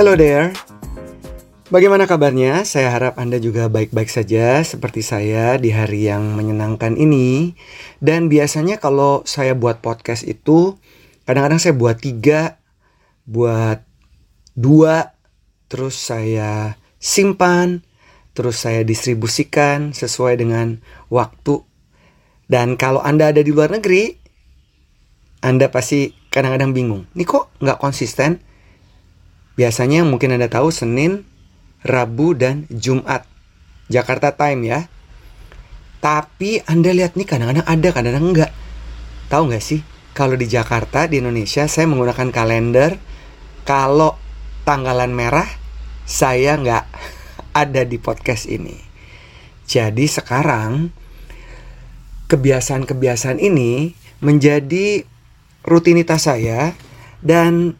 Hello 0.00 0.16
there. 0.16 0.56
Bagaimana 1.68 2.08
kabarnya? 2.08 2.64
Saya 2.64 2.88
harap 2.88 3.20
Anda 3.20 3.36
juga 3.36 3.68
baik-baik 3.68 4.08
saja 4.08 4.64
seperti 4.64 5.04
saya 5.04 5.60
di 5.60 5.76
hari 5.76 6.08
yang 6.08 6.40
menyenangkan 6.40 6.96
ini. 6.96 7.52
Dan 8.00 8.32
biasanya 8.32 8.80
kalau 8.80 9.20
saya 9.28 9.52
buat 9.52 9.84
podcast 9.84 10.24
itu, 10.24 10.80
kadang-kadang 11.28 11.60
saya 11.60 11.76
buat 11.76 12.00
tiga, 12.00 12.56
buat 13.28 13.84
dua, 14.56 15.12
terus 15.68 16.00
saya 16.00 16.80
simpan, 16.96 17.84
terus 18.32 18.56
saya 18.56 18.80
distribusikan 18.88 19.92
sesuai 19.92 20.40
dengan 20.40 20.80
waktu. 21.12 21.60
Dan 22.48 22.80
kalau 22.80 23.04
Anda 23.04 23.36
ada 23.36 23.44
di 23.44 23.52
luar 23.52 23.68
negeri, 23.68 24.16
Anda 25.44 25.68
pasti 25.68 26.08
kadang-kadang 26.32 26.72
bingung. 26.72 27.04
Ini 27.12 27.28
kok 27.28 27.52
nggak 27.60 27.76
konsisten? 27.76 28.48
Biasanya 29.58 30.06
mungkin 30.06 30.34
Anda 30.34 30.50
tahu 30.50 30.70
Senin, 30.70 31.26
Rabu, 31.82 32.36
dan 32.36 32.68
Jumat. 32.70 33.26
Jakarta 33.90 34.38
Time 34.38 34.62
ya. 34.66 34.80
Tapi 36.00 36.62
Anda 36.64 36.94
lihat 36.94 37.18
nih 37.18 37.26
kadang-kadang 37.28 37.66
ada, 37.66 37.88
kadang-kadang 37.92 38.26
enggak. 38.30 38.52
Tahu 39.28 39.50
nggak 39.50 39.64
sih? 39.64 39.80
Kalau 40.14 40.34
di 40.38 40.46
Jakarta, 40.46 41.10
di 41.10 41.18
Indonesia, 41.20 41.66
saya 41.66 41.86
menggunakan 41.90 42.30
kalender. 42.32 42.96
Kalau 43.66 44.16
tanggalan 44.64 45.12
merah, 45.12 45.46
saya 46.06 46.56
nggak 46.56 46.84
ada 47.62 47.82
di 47.84 47.98
podcast 47.98 48.48
ini. 48.48 48.78
Jadi 49.66 50.06
sekarang, 50.06 50.90
kebiasaan-kebiasaan 52.30 53.42
ini 53.42 53.94
menjadi 54.22 55.02
rutinitas 55.66 56.30
saya 56.30 56.72
dan 57.20 57.74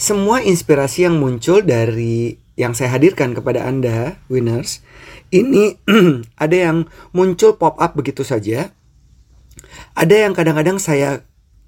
semua 0.00 0.40
inspirasi 0.40 1.04
yang 1.04 1.20
muncul 1.20 1.60
dari 1.60 2.40
yang 2.56 2.72
saya 2.72 2.96
hadirkan 2.96 3.36
kepada 3.36 3.68
Anda, 3.68 4.16
winners, 4.32 4.80
ini 5.28 5.76
ada 6.44 6.56
yang 6.56 6.88
muncul 7.12 7.60
pop 7.60 7.76
up 7.76 7.92
begitu 7.92 8.24
saja. 8.24 8.72
Ada 9.92 10.24
yang 10.24 10.32
kadang-kadang 10.32 10.80
saya 10.80 11.20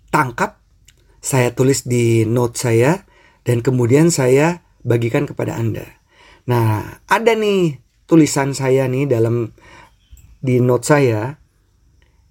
tangkap, 0.08 0.56
saya 1.20 1.52
tulis 1.52 1.84
di 1.84 2.24
note 2.24 2.56
saya, 2.56 3.05
dan 3.44 3.61
kemudian 3.61 4.08
saya 4.08 4.64
bagikan 4.80 5.28
kepada 5.28 5.61
Anda. 5.61 5.84
Nah, 6.48 7.05
ada 7.12 7.33
nih 7.36 7.84
tulisan 8.08 8.56
saya 8.56 8.89
nih 8.89 9.12
dalam 9.12 9.52
di 10.41 10.56
note 10.56 10.89
saya 10.89 11.36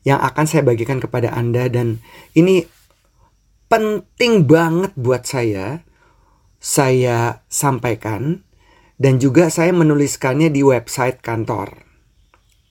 yang 0.01 0.17
akan 0.17 0.45
saya 0.49 0.65
bagikan 0.65 0.97
kepada 0.97 1.29
Anda 1.29 1.69
dan 1.69 2.01
ini 2.33 2.65
penting 3.69 4.49
banget 4.49 4.91
buat 4.97 5.29
saya 5.29 5.85
saya 6.61 7.41
sampaikan 7.49 8.45
dan 9.01 9.17
juga 9.17 9.49
saya 9.49 9.73
menuliskannya 9.73 10.53
di 10.53 10.61
website 10.61 11.25
kantor 11.25 11.73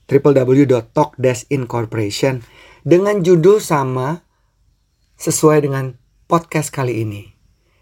www.talk-incorporation 0.07 2.47
dengan 2.87 3.27
judul 3.27 3.59
sama 3.59 4.23
sesuai 5.19 5.67
dengan 5.67 5.99
podcast 6.31 6.71
kali 6.71 7.03
ini 7.03 7.35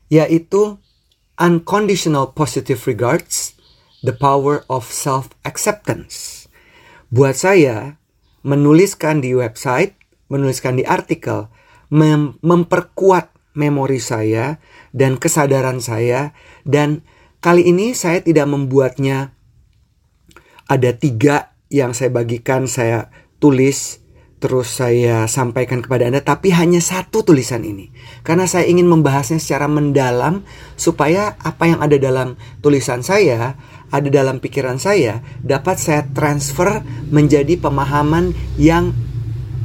yaitu 0.09 0.81
Unconditional 1.39 2.35
Positive 2.35 2.83
Regards 2.83 3.55
The 4.03 4.11
Power 4.11 4.67
of 4.67 4.91
Self-Acceptance. 4.91 6.51
Buat 7.15 7.39
saya 7.39 8.03
menuliskan 8.43 9.23
di 9.23 9.39
website, 9.39 9.95
menuliskan 10.27 10.75
di 10.81 10.85
artikel 10.89 11.47
mem 11.95 12.43
memperkuat 12.43 13.38
memori 13.59 13.99
saya 13.99 14.63
dan 14.95 15.19
kesadaran 15.19 15.83
saya. 15.83 16.31
Dan 16.63 17.03
kali 17.43 17.67
ini 17.67 17.99
saya 17.99 18.23
tidak 18.23 18.47
membuatnya 18.47 19.35
ada 20.71 20.95
tiga 20.95 21.59
yang 21.69 21.93
saya 21.93 22.15
bagikan 22.15 22.71
saya 22.71 23.11
tulis 23.43 23.99
terus 24.39 24.71
saya 24.71 25.27
sampaikan 25.27 25.83
kepada 25.83 26.07
Anda 26.07 26.23
tapi 26.23 26.55
hanya 26.55 26.79
satu 26.79 27.27
tulisan 27.27 27.67
ini. 27.67 27.91
Karena 28.23 28.47
saya 28.47 28.71
ingin 28.71 28.87
membahasnya 28.87 29.43
secara 29.43 29.67
mendalam 29.67 30.47
supaya 30.79 31.35
apa 31.43 31.67
yang 31.67 31.83
ada 31.83 31.99
dalam 31.99 32.39
tulisan 32.63 33.03
saya 33.03 33.59
ada 33.91 34.09
dalam 34.13 34.39
pikiran 34.39 34.79
saya 34.79 35.25
dapat 35.43 35.81
saya 35.81 36.07
transfer 36.15 36.87
menjadi 37.11 37.59
pemahaman 37.59 38.37
yang 38.61 38.95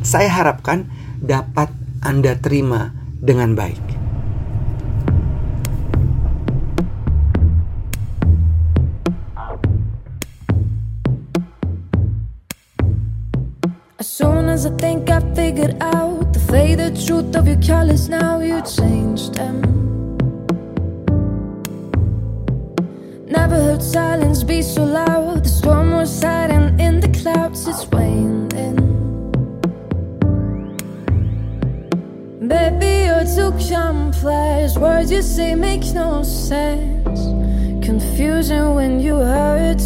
saya 0.02 0.32
harapkan 0.32 0.90
dapat 1.22 1.70
Anda 2.02 2.36
terima 2.42 3.03
dengan 3.23 3.56
baik. 3.56 3.79
As 14.03 14.11
soon 14.11 14.51
as 14.51 14.67
I 14.67 14.75
think 14.75 15.07
I 15.07 15.23
figured 15.31 15.79
out 15.79 16.35
the 16.35 16.44
faded 16.51 17.00
truth 17.00 17.31
of 17.39 17.47
your 17.47 17.61
colors, 17.63 18.11
now 18.11 18.44
you 18.44 18.59
change 18.67 19.31
them. 19.31 19.63
Never 23.31 23.55
heard 23.55 23.81
silence 23.81 24.44
be 24.44 24.61
so 24.61 24.84
loud. 24.84 25.47
The 25.47 25.50
storm 25.50 25.95
was 25.95 26.11
hiding 26.22 26.72
contemplates 33.59 34.78
words 34.78 35.12
you 35.12 35.22
say 35.22 35.56
makes 35.56 35.91
no 35.91 36.24
sense. 36.24 37.19
Confusing 37.86 38.75
when 38.75 39.00
you 39.00 39.16
hurt 39.16 39.80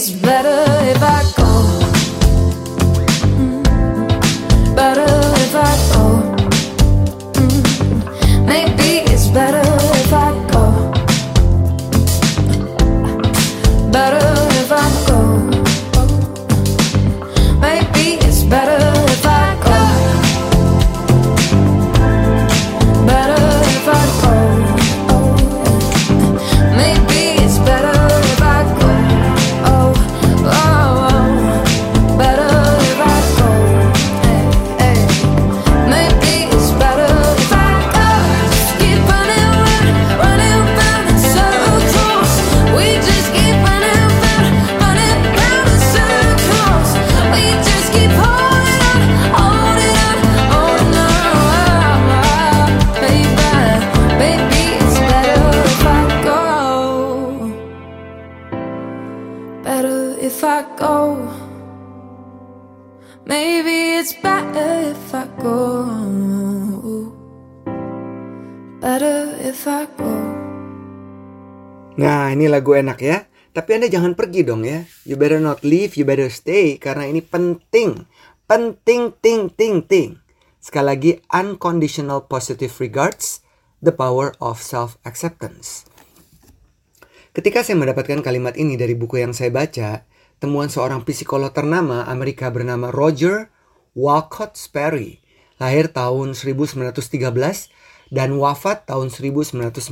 it's 0.00 0.08
better 0.12 0.69
Maybe 63.28 64.00
it's 64.00 64.16
better 64.16 64.92
if 64.96 65.12
I 65.12 65.28
go. 65.40 65.84
Better 68.80 69.36
if 69.44 69.68
I 69.68 69.84
go. 69.98 70.14
Nah, 72.00 72.32
ini 72.32 72.48
lagu 72.48 72.72
enak 72.72 72.98
ya. 73.04 73.28
Tapi 73.50 73.76
Anda 73.76 73.92
jangan 73.92 74.16
pergi 74.16 74.46
dong 74.46 74.64
ya. 74.64 74.88
You 75.04 75.20
better 75.20 75.36
not 75.36 75.60
leave, 75.60 75.98
you 76.00 76.08
better 76.08 76.32
stay 76.32 76.80
karena 76.80 77.04
ini 77.10 77.20
penting. 77.20 78.08
Penting, 78.48 79.12
ting, 79.20 79.52
ting, 79.52 79.84
ting. 79.84 80.16
Sekali 80.60 80.86
lagi, 80.86 81.12
unconditional 81.28 82.24
positive 82.24 82.72
regards, 82.80 83.44
the 83.84 83.92
power 83.92 84.32
of 84.40 84.60
self-acceptance. 84.64 85.88
Ketika 87.30 87.62
saya 87.62 87.78
mendapatkan 87.78 88.20
kalimat 88.26 88.58
ini 88.58 88.74
dari 88.74 88.98
buku 88.98 89.22
yang 89.22 89.30
saya 89.36 89.54
baca, 89.54 90.02
temuan 90.40 90.72
seorang 90.72 91.04
psikolog 91.04 91.52
ternama 91.52 92.08
Amerika 92.08 92.48
bernama 92.48 92.88
Roger 92.88 93.52
Walcott 93.92 94.56
Sperry, 94.56 95.20
lahir 95.60 95.92
tahun 95.92 96.32
1913 96.32 96.96
dan 98.08 98.34
wafat 98.40 98.88
tahun 98.88 99.12
1994. 99.12 99.84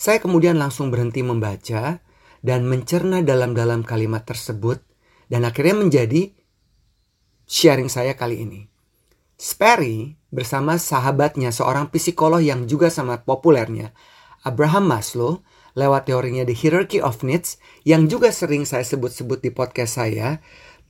Saya 0.00 0.18
kemudian 0.18 0.56
langsung 0.56 0.88
berhenti 0.88 1.20
membaca 1.20 2.00
dan 2.40 2.60
mencerna 2.66 3.20
dalam-dalam 3.22 3.84
kalimat 3.84 4.24
tersebut 4.24 4.80
dan 5.28 5.44
akhirnya 5.44 5.78
menjadi 5.78 6.32
sharing 7.44 7.92
saya 7.92 8.16
kali 8.16 8.42
ini. 8.42 8.66
Sperry 9.36 10.16
bersama 10.32 10.80
sahabatnya 10.80 11.52
seorang 11.52 11.92
psikolog 11.92 12.40
yang 12.40 12.64
juga 12.64 12.88
sangat 12.88 13.28
populernya, 13.28 13.92
Abraham 14.42 14.88
Maslow, 14.88 15.44
lewat 15.72 16.08
teorinya 16.08 16.44
The 16.44 16.56
Hierarchy 16.56 16.98
of 17.00 17.24
Needs 17.24 17.56
yang 17.86 18.06
juga 18.06 18.32
sering 18.34 18.68
saya 18.68 18.84
sebut-sebut 18.84 19.40
di 19.40 19.50
podcast 19.52 20.00
saya, 20.00 20.40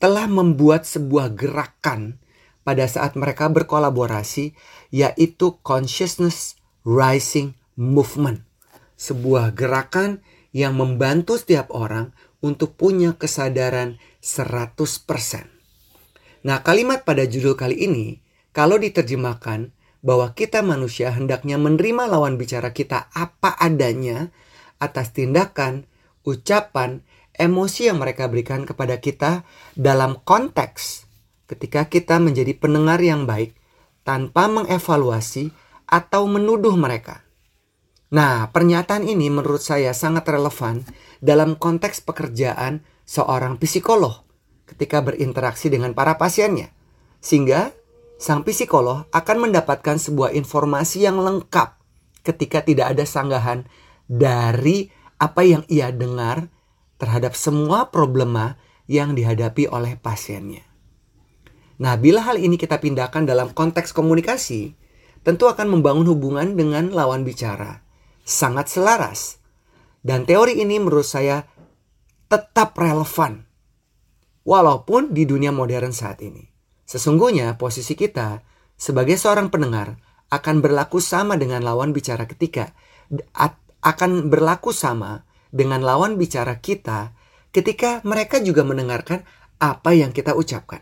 telah 0.03 0.27
membuat 0.27 0.83
sebuah 0.83 1.35
gerakan 1.39 2.19
pada 2.67 2.87
saat 2.87 3.15
mereka 3.15 3.47
berkolaborasi 3.51 4.55
yaitu 4.91 5.59
Consciousness 5.63 6.59
Rising 6.83 7.55
Movement. 7.79 8.43
Sebuah 8.99 9.55
gerakan 9.55 10.23
yang 10.55 10.79
membantu 10.79 11.39
setiap 11.39 11.71
orang 11.75 12.15
untuk 12.43 12.75
punya 12.75 13.15
kesadaran 13.15 14.03
100%. 14.19 15.47
Nah, 16.43 16.59
kalimat 16.67 17.07
pada 17.07 17.23
judul 17.23 17.55
kali 17.55 17.87
ini 17.87 18.19
kalau 18.51 18.77
diterjemahkan 18.77 19.71
bahwa 20.03 20.35
kita 20.35 20.61
manusia 20.67 21.15
hendaknya 21.15 21.57
menerima 21.57 22.11
lawan 22.11 22.35
bicara 22.35 22.75
kita 22.75 23.07
apa 23.15 23.55
adanya 23.55 24.35
atas 24.83 25.15
tindakan, 25.15 25.87
ucapan, 26.27 27.07
emosi 27.39 27.89
yang 27.89 28.03
mereka 28.03 28.27
berikan 28.27 28.67
kepada 28.67 28.99
kita 28.99 29.47
dalam 29.79 30.19
konteks 30.27 31.07
ketika 31.47 31.87
kita 31.87 32.19
menjadi 32.19 32.57
pendengar 32.59 32.99
yang 32.99 33.25
baik 33.29 33.55
tanpa 34.03 34.51
mengevaluasi 34.51 35.55
atau 35.87 36.27
menuduh 36.27 36.75
mereka. 36.75 37.23
Nah, 38.13 38.53
pernyataan 38.53 39.09
ini 39.09 39.33
menurut 39.33 39.65
saya 39.65 39.97
sangat 39.97 40.29
relevan 40.29 40.85
dalam 41.25 41.57
konteks 41.57 42.05
pekerjaan 42.05 42.85
seorang 43.09 43.57
psikolog 43.57 44.21
ketika 44.69 45.01
berinteraksi 45.01 45.73
dengan 45.73 45.97
para 45.97 46.21
pasiennya. 46.21 46.73
Sehingga 47.25 47.73
sang 48.21 48.45
psikolog 48.45 49.09
akan 49.13 49.49
mendapatkan 49.49 49.97
sebuah 49.97 50.37
informasi 50.37 51.09
yang 51.09 51.21
lengkap 51.21 51.77
ketika 52.25 52.65
tidak 52.65 52.97
ada 52.97 53.05
sanggahan 53.09 53.65
dari 54.13 54.93
apa 55.17 55.41
yang 55.41 55.65
ia 55.73 55.89
dengar 55.89 56.53
terhadap 57.01 57.33
semua 57.33 57.89
problema 57.89 58.61
yang 58.85 59.17
dihadapi 59.17 59.73
oleh 59.73 59.97
pasiennya. 59.97 60.69
Nah, 61.81 61.97
bila 61.97 62.21
hal 62.21 62.37
ini 62.37 62.61
kita 62.61 62.77
pindahkan 62.77 63.25
dalam 63.25 63.57
konteks 63.57 63.97
komunikasi, 63.97 64.77
tentu 65.25 65.49
akan 65.49 65.73
membangun 65.73 66.05
hubungan 66.13 66.53
dengan 66.53 66.93
lawan 66.93 67.25
bicara 67.25 67.81
sangat 68.23 68.71
selaras. 68.71 69.43
Dan 70.03 70.27
teori 70.27 70.59
ini 70.59 70.83
menurut 70.83 71.07
saya 71.07 71.47
tetap 72.27 72.75
relevan. 72.75 73.47
Walaupun 74.43 75.15
di 75.15 75.23
dunia 75.23 75.55
modern 75.55 75.95
saat 75.95 76.19
ini. 76.27 76.43
Sesungguhnya 76.83 77.55
posisi 77.55 77.95
kita 77.95 78.43
sebagai 78.75 79.15
seorang 79.15 79.47
pendengar 79.55 80.03
akan 80.35 80.59
berlaku 80.59 80.99
sama 80.99 81.39
dengan 81.39 81.63
lawan 81.63 81.95
bicara 81.95 82.27
ketika 82.27 82.75
akan 83.83 84.31
berlaku 84.31 84.71
sama 84.71 85.27
dengan 85.51 85.83
lawan 85.83 86.17
bicara 86.17 86.63
kita 86.63 87.13
ketika 87.53 88.01
mereka 88.07 88.41
juga 88.41 88.65
mendengarkan 88.65 89.27
apa 89.61 89.91
yang 89.93 90.15
kita 90.15 90.33
ucapkan. 90.33 90.81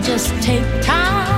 Just 0.00 0.30
take 0.42 0.64
time 0.82 1.37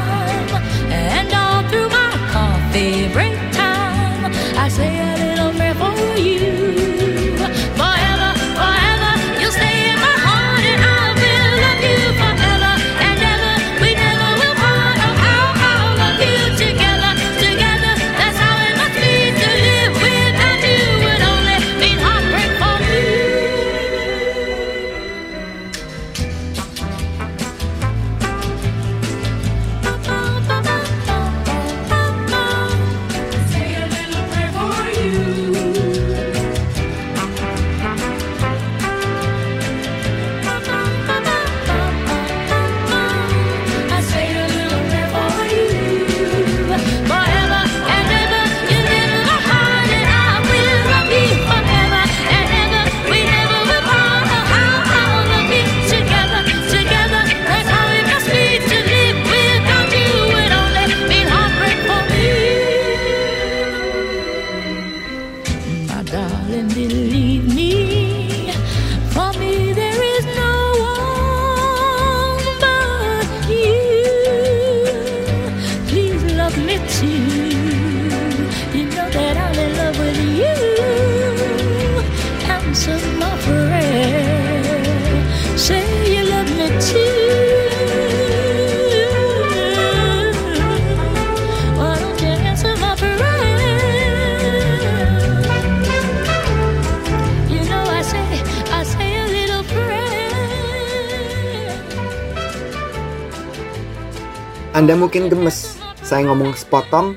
Anda 104.80 104.96
mungkin 104.96 105.28
gemes 105.28 105.76
saya 106.00 106.24
ngomong 106.32 106.56
sepotong 106.56 107.12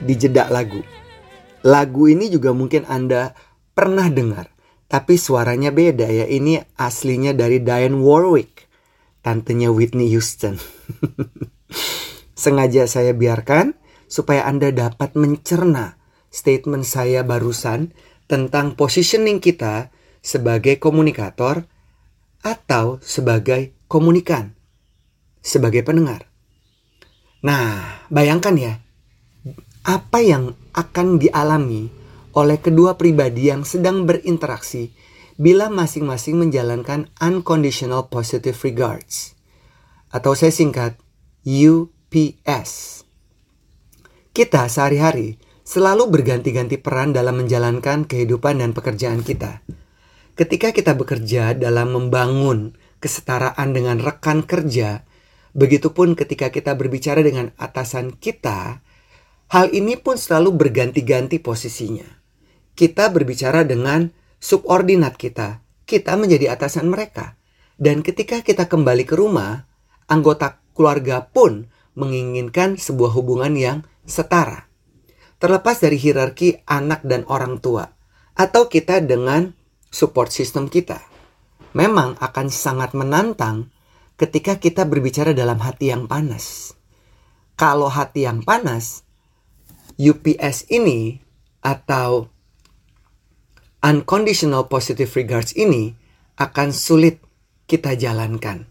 di 0.00 0.16
jeda 0.16 0.48
lagu. 0.48 0.80
Lagu 1.60 2.08
ini 2.08 2.32
juga 2.32 2.56
mungkin 2.56 2.88
Anda 2.88 3.36
pernah 3.76 4.08
dengar, 4.08 4.48
tapi 4.88 5.20
suaranya 5.20 5.76
beda 5.76 6.08
ya. 6.08 6.24
Ini 6.24 6.72
aslinya 6.80 7.36
dari 7.36 7.60
Diane 7.60 8.00
Warwick, 8.00 8.64
tantenya 9.20 9.68
Whitney 9.68 10.08
Houston. 10.08 10.56
Sengaja 12.32 12.88
saya 12.88 13.12
biarkan 13.12 13.76
supaya 14.08 14.48
Anda 14.48 14.72
dapat 14.72 15.12
mencerna 15.12 16.00
statement 16.32 16.88
saya 16.88 17.20
barusan 17.28 17.92
tentang 18.24 18.72
positioning 18.72 19.44
kita 19.44 19.92
sebagai 20.24 20.80
komunikator 20.80 21.68
atau 22.40 23.04
sebagai 23.04 23.76
komunikan, 23.84 24.56
sebagai 25.44 25.84
pendengar. 25.84 26.31
Nah, 27.42 28.06
bayangkan 28.06 28.54
ya, 28.54 28.78
apa 29.82 30.22
yang 30.22 30.54
akan 30.78 31.18
dialami 31.18 31.90
oleh 32.38 32.58
kedua 32.62 32.94
pribadi 32.94 33.50
yang 33.50 33.66
sedang 33.66 34.06
berinteraksi 34.06 34.94
bila 35.42 35.66
masing-masing 35.66 36.38
menjalankan 36.38 37.10
unconditional 37.18 38.06
positive 38.06 38.54
regards 38.62 39.34
atau 40.14 40.38
saya 40.38 40.54
singkat 40.54 40.94
UPS. 41.42 43.02
Kita 44.30 44.70
sehari-hari 44.70 45.42
selalu 45.66 46.14
berganti-ganti 46.14 46.78
peran 46.78 47.10
dalam 47.10 47.42
menjalankan 47.42 48.06
kehidupan 48.06 48.62
dan 48.62 48.70
pekerjaan 48.70 49.26
kita. 49.26 49.66
Ketika 50.38 50.70
kita 50.70 50.94
bekerja 50.94 51.58
dalam 51.58 51.90
membangun 51.92 52.78
kesetaraan 53.02 53.74
dengan 53.74 53.98
rekan 53.98 54.46
kerja, 54.46 55.04
Begitupun 55.52 56.16
ketika 56.16 56.48
kita 56.48 56.72
berbicara 56.72 57.20
dengan 57.20 57.52
atasan 57.60 58.16
kita, 58.16 58.80
hal 59.52 59.66
ini 59.76 60.00
pun 60.00 60.16
selalu 60.16 60.56
berganti-ganti 60.56 61.36
posisinya. 61.44 62.08
Kita 62.72 63.12
berbicara 63.12 63.68
dengan 63.68 64.08
subordinat 64.40 65.20
kita, 65.20 65.60
kita 65.84 66.16
menjadi 66.16 66.56
atasan 66.56 66.88
mereka. 66.88 67.36
Dan 67.76 68.00
ketika 68.00 68.40
kita 68.40 68.64
kembali 68.64 69.04
ke 69.04 69.12
rumah, 69.12 69.68
anggota 70.08 70.60
keluarga 70.72 71.28
pun 71.28 71.68
menginginkan 71.92 72.80
sebuah 72.80 73.12
hubungan 73.12 73.52
yang 73.52 73.78
setara. 74.08 74.72
Terlepas 75.36 75.82
dari 75.82 75.98
hierarki 75.98 76.64
anak 76.64 77.04
dan 77.04 77.28
orang 77.28 77.58
tua, 77.58 77.92
atau 78.38 78.70
kita 78.70 79.02
dengan 79.04 79.52
support 79.90 80.32
system 80.32 80.70
kita. 80.70 81.02
Memang 81.72 82.16
akan 82.20 82.46
sangat 82.52 82.92
menantang 82.92 83.71
ketika 84.22 84.62
kita 84.62 84.86
berbicara 84.86 85.34
dalam 85.34 85.58
hati 85.58 85.90
yang 85.90 86.06
panas. 86.06 86.78
Kalau 87.58 87.90
hati 87.90 88.22
yang 88.22 88.46
panas, 88.46 89.02
UPS 89.98 90.70
ini 90.70 91.18
atau 91.58 92.30
unconditional 93.82 94.70
positive 94.70 95.10
regards 95.18 95.50
ini 95.58 95.98
akan 96.38 96.70
sulit 96.70 97.18
kita 97.66 97.98
jalankan. 97.98 98.70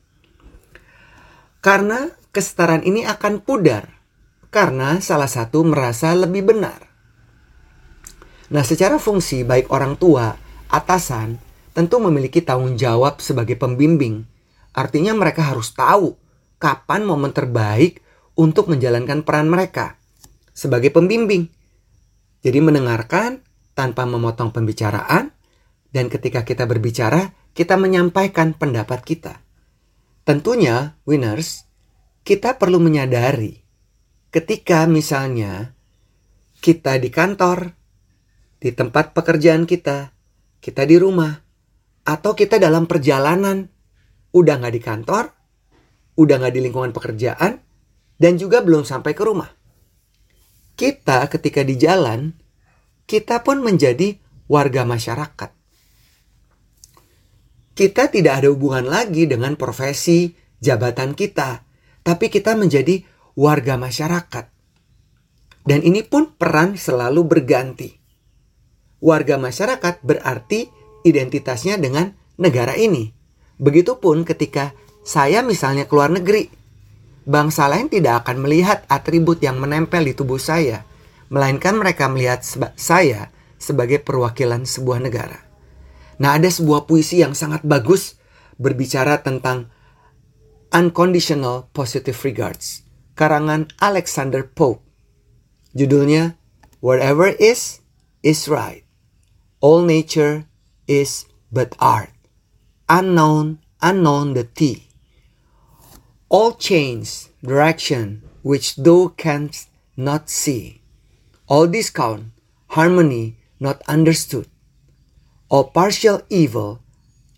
Karena 1.60 2.08
kesetaraan 2.32 2.88
ini 2.88 3.04
akan 3.04 3.44
pudar 3.44 3.92
karena 4.56 5.04
salah 5.04 5.28
satu 5.28 5.68
merasa 5.68 6.16
lebih 6.16 6.48
benar. 6.48 6.88
Nah, 8.52 8.64
secara 8.64 9.00
fungsi 9.00 9.44
baik 9.44 9.68
orang 9.72 10.00
tua, 10.00 10.32
atasan 10.72 11.40
tentu 11.76 12.00
memiliki 12.00 12.40
tanggung 12.40 12.80
jawab 12.80 13.20
sebagai 13.20 13.56
pembimbing 13.60 14.32
Artinya 14.72 15.12
mereka 15.12 15.52
harus 15.52 15.76
tahu 15.76 16.16
kapan 16.62 17.04
momen 17.04 17.36
terbaik 17.36 18.00
untuk 18.38 18.72
menjalankan 18.72 19.26
peran 19.28 19.52
mereka 19.52 20.00
sebagai 20.56 20.94
pembimbing. 20.94 21.50
Jadi 22.42 22.60
mendengarkan 22.64 23.44
tanpa 23.76 24.08
memotong 24.08 24.54
pembicaraan 24.54 25.34
dan 25.92 26.08
ketika 26.08 26.48
kita 26.48 26.64
berbicara, 26.66 27.36
kita 27.52 27.76
menyampaikan 27.76 28.56
pendapat 28.56 29.04
kita. 29.04 29.44
Tentunya, 30.24 30.96
winners, 31.04 31.68
kita 32.24 32.56
perlu 32.56 32.80
menyadari 32.80 33.62
ketika 34.32 34.88
misalnya 34.88 35.76
kita 36.64 36.96
di 37.02 37.10
kantor, 37.12 37.76
di 38.62 38.72
tempat 38.72 39.12
pekerjaan 39.12 39.68
kita, 39.68 40.16
kita 40.64 40.88
di 40.88 40.96
rumah, 40.96 41.34
atau 42.08 42.32
kita 42.38 42.62
dalam 42.62 42.88
perjalanan 42.88 43.68
udah 44.32 44.56
nggak 44.60 44.74
di 44.74 44.82
kantor, 44.82 45.26
udah 46.18 46.36
nggak 46.40 46.54
di 46.56 46.62
lingkungan 46.64 46.92
pekerjaan, 46.96 47.60
dan 48.18 48.34
juga 48.36 48.62
belum 48.64 48.84
sampai 48.84 49.12
ke 49.12 49.24
rumah. 49.24 49.50
Kita 50.76 51.28
ketika 51.30 51.62
di 51.62 51.76
jalan, 51.78 52.32
kita 53.06 53.44
pun 53.44 53.60
menjadi 53.62 54.16
warga 54.48 54.88
masyarakat. 54.88 55.52
Kita 57.72 58.04
tidak 58.12 58.34
ada 58.44 58.48
hubungan 58.52 58.88
lagi 58.88 59.26
dengan 59.26 59.56
profesi, 59.56 60.32
jabatan 60.60 61.16
kita, 61.16 61.64
tapi 62.04 62.28
kita 62.28 62.54
menjadi 62.56 63.02
warga 63.36 63.80
masyarakat. 63.80 64.46
Dan 65.62 65.86
ini 65.86 66.02
pun 66.02 66.34
peran 66.36 66.76
selalu 66.76 67.22
berganti. 67.26 67.90
Warga 69.02 69.38
masyarakat 69.38 70.02
berarti 70.02 70.70
identitasnya 71.06 71.78
dengan 71.78 72.14
negara 72.38 72.78
ini. 72.78 73.21
Begitupun 73.62 74.26
ketika 74.26 74.74
saya 75.06 75.46
misalnya 75.46 75.86
keluar 75.86 76.10
negeri. 76.10 76.50
Bangsa 77.22 77.70
lain 77.70 77.86
tidak 77.86 78.26
akan 78.26 78.42
melihat 78.42 78.82
atribut 78.90 79.38
yang 79.46 79.62
menempel 79.62 80.02
di 80.02 80.18
tubuh 80.18 80.42
saya, 80.42 80.82
melainkan 81.30 81.78
mereka 81.78 82.10
melihat 82.10 82.42
seba 82.42 82.74
saya 82.74 83.30
sebagai 83.62 84.02
perwakilan 84.02 84.66
sebuah 84.66 85.06
negara. 85.06 85.38
Nah, 86.18 86.34
ada 86.34 86.50
sebuah 86.50 86.90
puisi 86.90 87.22
yang 87.22 87.38
sangat 87.38 87.62
bagus 87.62 88.18
berbicara 88.58 89.22
tentang 89.22 89.70
unconditional 90.74 91.70
positive 91.78 92.18
regards, 92.26 92.82
karangan 93.14 93.70
Alexander 93.78 94.42
Pope. 94.42 94.82
Judulnya 95.78 96.42
Whatever 96.82 97.30
is 97.38 97.78
is 98.26 98.50
right. 98.50 98.82
All 99.62 99.86
nature 99.86 100.50
is 100.90 101.30
but 101.54 101.78
art 101.78 102.10
unknown, 102.92 103.64
unknown 103.82 104.36
the 104.36 104.44
T. 104.44 104.84
All 106.28 106.52
change 106.60 107.32
direction 107.40 108.28
which 108.44 108.76
thou 108.76 109.16
canst 109.16 109.72
not 109.96 110.28
see. 110.30 110.84
All 111.48 111.68
discount 111.72 112.36
harmony 112.76 113.40
not 113.64 113.80
understood. 113.88 114.48
All 115.48 115.72
partial 115.72 116.22
evil, 116.28 116.84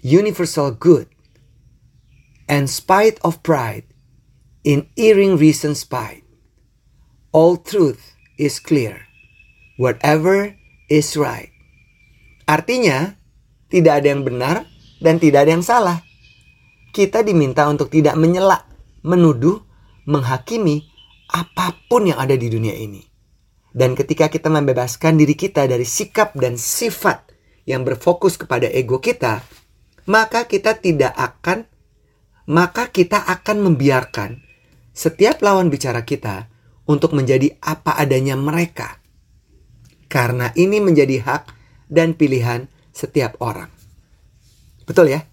universal 0.02 0.72
good. 0.74 1.06
And 2.50 2.70
spite 2.70 3.22
of 3.24 3.42
pride, 3.46 3.86
in 4.64 4.90
erring 4.98 5.38
reason 5.38 5.76
spite. 5.76 6.24
All 7.32 7.58
truth 7.58 8.14
is 8.38 8.60
clear. 8.60 9.06
Whatever 9.78 10.58
is 10.90 11.18
right. 11.18 11.50
Artinya, 12.46 13.18
tidak 13.74 14.04
ada 14.04 14.08
yang 14.14 14.22
benar 14.22 14.70
dan 15.04 15.20
tidak 15.20 15.44
ada 15.46 15.52
yang 15.60 15.66
salah. 15.66 16.00
Kita 16.96 17.20
diminta 17.22 17.68
untuk 17.68 17.92
tidak 17.92 18.16
menyela, 18.16 18.64
menuduh, 19.04 19.60
menghakimi 20.08 20.88
apa 21.28 21.76
pun 21.92 22.08
yang 22.08 22.18
ada 22.18 22.40
di 22.40 22.48
dunia 22.48 22.72
ini. 22.72 23.04
Dan 23.74 23.98
ketika 24.00 24.32
kita 24.32 24.48
membebaskan 24.48 25.20
diri 25.20 25.36
kita 25.36 25.68
dari 25.68 25.84
sikap 25.84 26.38
dan 26.40 26.56
sifat 26.56 27.34
yang 27.68 27.84
berfokus 27.84 28.40
kepada 28.40 28.70
ego 28.70 29.02
kita, 29.04 29.44
maka 30.08 30.48
kita 30.48 30.80
tidak 30.80 31.12
akan 31.18 31.68
maka 32.44 32.92
kita 32.92 33.24
akan 33.24 33.72
membiarkan 33.72 34.44
setiap 34.92 35.40
lawan 35.40 35.72
bicara 35.72 36.04
kita 36.04 36.52
untuk 36.86 37.16
menjadi 37.16 37.56
apa 37.64 37.96
adanya 37.98 38.36
mereka. 38.36 39.00
Karena 40.12 40.54
ini 40.54 40.78
menjadi 40.84 41.24
hak 41.24 41.44
dan 41.90 42.14
pilihan 42.14 42.70
setiap 42.94 43.40
orang. 43.42 43.83
Betul 44.84 45.12
ya? 45.12 45.24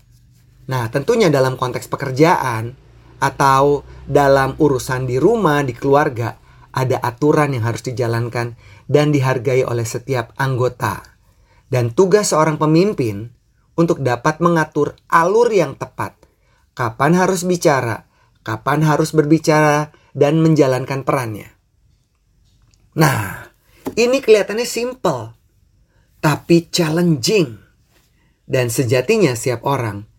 Nah, 0.70 0.86
tentunya 0.90 1.26
dalam 1.26 1.58
konteks 1.58 1.90
pekerjaan 1.90 2.78
atau 3.18 3.82
dalam 4.06 4.54
urusan 4.56 5.10
di 5.10 5.18
rumah, 5.18 5.66
di 5.66 5.74
keluarga, 5.74 6.38
ada 6.70 7.02
aturan 7.02 7.50
yang 7.50 7.66
harus 7.66 7.82
dijalankan 7.82 8.54
dan 8.86 9.10
dihargai 9.10 9.66
oleh 9.66 9.82
setiap 9.82 10.30
anggota. 10.38 11.02
Dan 11.70 11.94
tugas 11.94 12.30
seorang 12.34 12.58
pemimpin 12.58 13.30
untuk 13.78 14.02
dapat 14.02 14.42
mengatur 14.42 14.98
alur 15.06 15.50
yang 15.50 15.78
tepat. 15.78 16.18
Kapan 16.74 17.18
harus 17.18 17.46
bicara, 17.46 18.06
kapan 18.42 18.82
harus 18.86 19.14
berbicara, 19.14 19.94
dan 20.10 20.42
menjalankan 20.42 21.06
perannya. 21.06 21.54
Nah, 22.98 23.46
ini 23.94 24.18
kelihatannya 24.18 24.66
simple, 24.66 25.34
tapi 26.18 26.66
challenging. 26.70 27.69
Dan 28.50 28.66
sejatinya 28.66 29.38
setiap 29.38 29.62
orang 29.62 30.10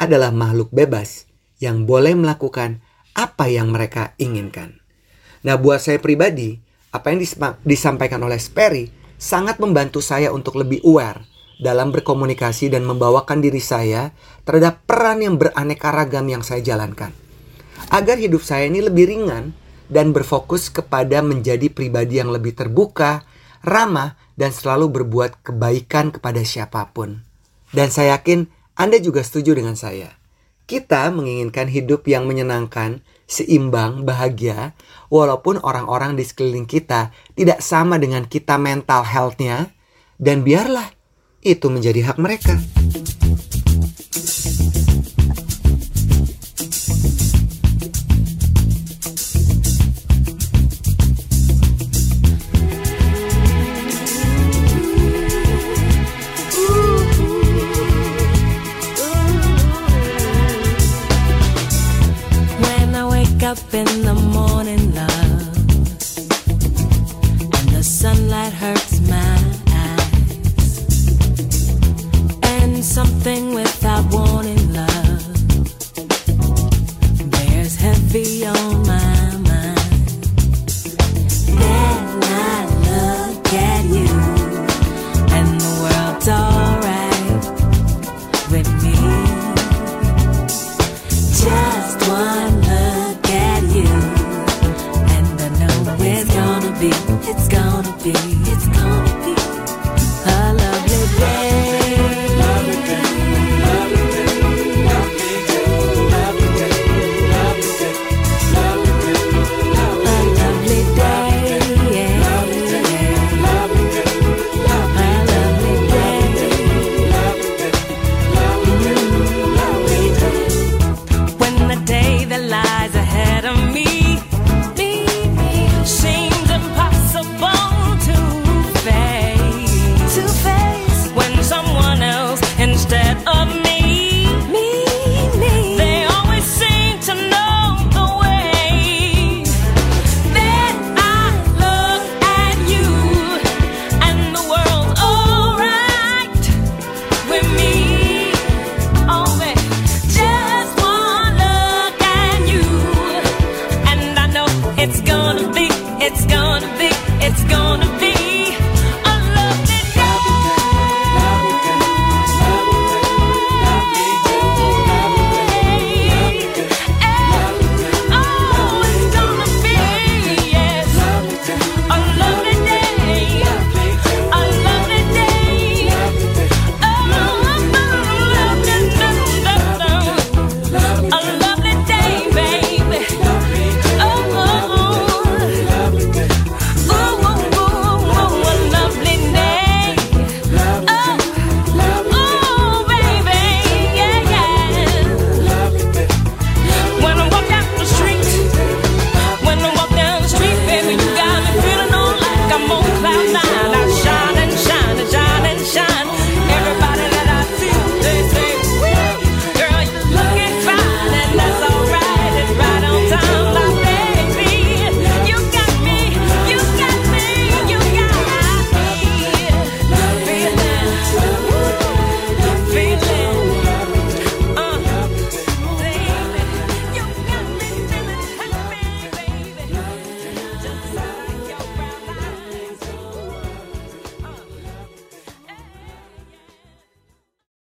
adalah 0.00 0.32
makhluk 0.32 0.72
bebas 0.72 1.28
yang 1.60 1.84
boleh 1.84 2.16
melakukan 2.16 2.80
apa 3.12 3.52
yang 3.52 3.68
mereka 3.68 4.16
inginkan. 4.16 4.80
Nah, 5.44 5.60
buat 5.60 5.84
saya 5.84 6.00
pribadi, 6.00 6.56
apa 6.88 7.12
yang 7.12 7.20
disampaikan 7.60 8.24
oleh 8.24 8.40
Sperry 8.40 8.88
sangat 9.20 9.60
membantu 9.60 10.00
saya 10.00 10.32
untuk 10.32 10.56
lebih 10.56 10.80
aware 10.88 11.20
dalam 11.60 11.92
berkomunikasi 11.92 12.72
dan 12.72 12.88
membawakan 12.88 13.44
diri 13.44 13.60
saya 13.60 14.08
terhadap 14.48 14.88
peran 14.88 15.20
yang 15.20 15.36
beraneka 15.36 15.92
ragam 15.92 16.24
yang 16.32 16.40
saya 16.40 16.64
jalankan. 16.64 17.12
Agar 17.92 18.16
hidup 18.16 18.40
saya 18.40 18.72
ini 18.72 18.80
lebih 18.80 19.04
ringan 19.04 19.52
dan 19.92 20.16
berfokus 20.16 20.72
kepada 20.72 21.20
menjadi 21.20 21.68
pribadi 21.68 22.24
yang 22.24 22.32
lebih 22.32 22.56
terbuka, 22.56 23.28
ramah, 23.60 24.16
dan 24.32 24.48
selalu 24.48 24.88
berbuat 24.88 25.44
kebaikan 25.44 26.08
kepada 26.08 26.40
siapa 26.40 26.88
pun. 26.96 27.29
Dan 27.70 27.94
saya 27.94 28.18
yakin 28.18 28.50
Anda 28.74 28.98
juga 28.98 29.22
setuju 29.22 29.54
dengan 29.54 29.78
saya. 29.78 30.18
Kita 30.66 31.10
menginginkan 31.10 31.66
hidup 31.66 32.06
yang 32.06 32.30
menyenangkan, 32.30 33.02
seimbang, 33.26 34.06
bahagia, 34.06 34.78
walaupun 35.10 35.58
orang-orang 35.62 36.14
di 36.14 36.22
sekeliling 36.22 36.66
kita 36.66 37.10
tidak 37.34 37.58
sama 37.58 37.98
dengan 37.98 38.26
kita 38.26 38.54
mental 38.54 39.02
health-nya, 39.02 39.74
dan 40.18 40.46
biarlah 40.46 40.90
itu 41.42 41.66
menjadi 41.66 42.14
hak 42.14 42.18
mereka. 42.22 42.54